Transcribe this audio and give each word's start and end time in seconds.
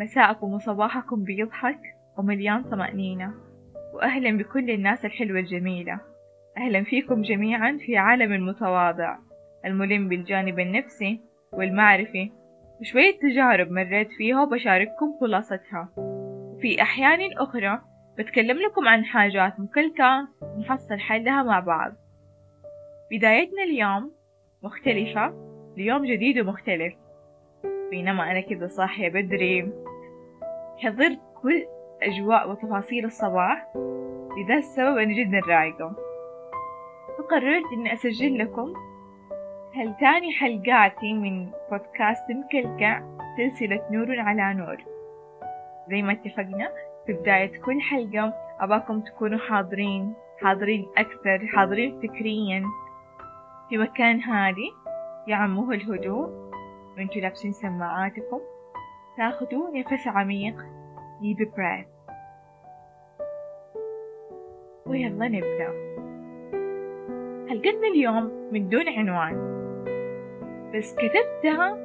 مساءكم 0.00 0.52
وصباحكم 0.52 1.24
بيضحك 1.24 1.80
ومليان 2.18 2.62
طمأنينة. 2.62 3.34
وأهلا 3.94 4.38
بكل 4.38 4.70
الناس 4.70 5.04
الحلوة 5.04 5.38
الجميلة. 5.38 6.00
أهلا 6.56 6.82
فيكم 6.84 7.22
جميعا 7.22 7.78
في 7.86 7.96
عالم 7.96 8.32
المتواضع 8.32 9.16
الملم 9.64 10.08
بالجانب 10.08 10.58
النفسي 10.58 11.20
والمعرفي. 11.52 12.32
وشوية 12.80 13.18
تجارب 13.18 13.70
مريت 13.70 14.08
فيها 14.18 14.42
وبشارككم 14.42 15.14
خلاصتها. 15.20 15.88
وفي 15.96 16.82
أحيان 16.82 17.18
أخرى 17.38 17.80
بتكلم 18.18 18.58
لكم 18.58 18.88
عن 18.88 19.04
حاجات 19.04 19.60
مكلكة 19.60 20.28
نحصل 20.60 20.98
حلها 20.98 21.42
مع 21.42 21.60
بعض. 21.60 21.92
بدايتنا 23.12 23.62
اليوم 23.62 24.12
مختلفة 24.62 25.34
ليوم 25.76 26.04
جديد 26.04 26.38
ومختلف. 26.38 26.94
بينما 27.90 28.30
أنا 28.30 28.40
كذا 28.40 28.66
صاحية 28.66 29.08
بدري. 29.08 29.72
حضرت 30.82 31.18
كل 31.42 31.66
أجواء 32.02 32.50
وتفاصيل 32.50 33.04
الصباح 33.04 33.66
لذا 34.38 34.54
السبب 34.54 34.98
أنا 34.98 35.12
جدا 35.12 35.40
رايقة 35.48 35.96
فقررت 37.18 37.64
إني 37.72 37.92
أسجل 37.92 38.38
لكم 38.38 38.72
هالتاني 39.74 40.32
حلقاتي 40.32 41.12
من 41.12 41.50
بودكاست 41.70 42.24
مكلكع 42.30 43.02
سلسلة 43.36 43.86
نور 43.90 44.20
على 44.20 44.54
نور. 44.54 44.84
زي 45.90 46.02
ما 46.02 46.12
اتفقنا 46.12 46.72
في 47.06 47.12
بداية 47.12 47.60
كل 47.60 47.80
حلقة 47.80 48.34
أباكم 48.60 49.00
تكونوا 49.00 49.38
حاضرين 49.38 50.14
حاضرين 50.42 50.86
أكثر 50.98 51.46
حاضرين 51.46 52.00
فكريا. 52.00 52.64
في 53.68 53.78
مكان 53.78 54.20
هادي 54.20 54.72
يعمه 55.26 55.70
الهدوء. 55.70 56.50
وأنتوا 56.96 57.20
لابسين 57.20 57.52
سماعاتكم. 57.52 58.40
تاخدوا 59.20 59.78
نفس 59.78 60.08
عميق 60.08 60.54
deep 61.20 61.46
breath 61.46 62.14
ويلا 64.86 65.28
نبدأ. 65.28 65.68
حلقتنا 67.50 67.88
اليوم 67.88 68.48
من 68.52 68.68
دون 68.68 68.88
عنوان. 68.88 69.36
بس 70.74 70.94
كتبتها 70.94 71.78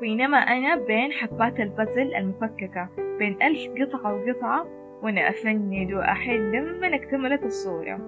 بينما 0.00 0.36
أنا 0.36 0.76
بين 0.76 1.12
حبات 1.12 1.60
البازل 1.60 2.14
المفككة 2.14 2.88
بين 3.18 3.42
ألف 3.42 3.72
قطعة 3.80 4.14
وقطعة 4.14 4.66
وأنا 5.02 5.30
أفند 5.30 5.92
وأحل 5.92 6.52
لما 6.52 6.94
اكتملت 6.94 7.42
الصورة. 7.42 7.98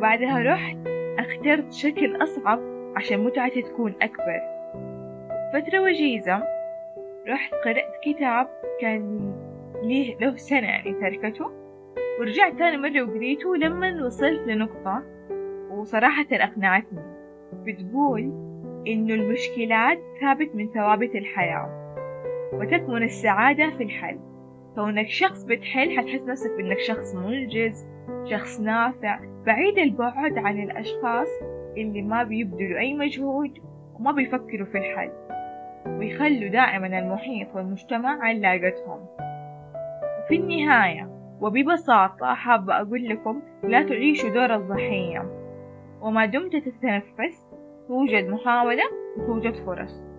بعدها 0.00 0.42
رحت 0.42 0.78
اخترت 1.18 1.72
شكل 1.72 2.22
أصعب 2.22 2.60
عشان 2.96 3.24
متعتي 3.24 3.62
تكون 3.62 3.94
أكبر. 4.02 4.40
فترة 5.52 5.80
وجيزة. 5.80 6.55
رحت 7.28 7.54
قرأت 7.64 7.92
كتاب 8.04 8.48
كان 8.80 9.34
ليه 9.82 10.18
له 10.18 10.36
سنة 10.36 10.66
يعني 10.66 10.92
تركته 10.92 11.50
ورجعت 12.20 12.58
تاني 12.58 12.76
مرة 12.76 13.02
وقريته 13.02 13.56
لما 13.56 14.04
وصلت 14.04 14.40
لنقطة 14.48 15.02
وصراحة 15.70 16.26
أقنعتني. 16.32 17.02
بتقول 17.52 18.20
إنه 18.86 19.14
المشكلات 19.14 19.98
ثابت 20.20 20.54
من 20.54 20.72
ثوابت 20.72 21.14
الحياة 21.14 21.86
وتكمن 22.52 23.02
السعادة 23.02 23.70
في 23.70 23.82
الحل. 23.82 24.18
كونك 24.74 25.08
شخص 25.08 25.44
بتحل 25.44 25.98
حتحس 25.98 26.22
نفسك 26.22 26.50
بإنك 26.50 26.78
شخص 26.78 27.14
منجز 27.14 27.86
شخص 28.24 28.60
نافع 28.60 29.20
بعيد 29.46 29.78
البعد 29.78 30.38
عن 30.38 30.62
الأشخاص 30.62 31.28
اللي 31.76 32.02
ما 32.02 32.22
بيبذلوا 32.22 32.78
أي 32.78 32.94
مجهود 32.94 33.58
وما 33.94 34.12
بيفكروا 34.12 34.66
في 34.66 34.78
الحل. 34.78 35.10
ويخلوا 35.88 36.48
دائما 36.48 36.98
المحيط 36.98 37.54
والمجتمع 37.54 38.18
علاقتهم. 38.22 39.06
في 40.28 40.36
النهاية 40.36 41.10
وببساطة 41.40 42.34
حابة 42.34 42.76
أقول 42.76 43.08
لكم 43.08 43.42
لا 43.62 43.82
تعيشوا 43.82 44.30
دور 44.30 44.54
الضحية. 44.54 45.32
وما 46.00 46.26
دمت 46.26 46.56
تتنفس 46.56 47.46
توجد 47.88 48.28
محاولة 48.28 48.84
وتوجد 49.18 49.54
فرص. 49.54 50.15